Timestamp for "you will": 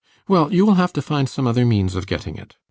0.51-0.73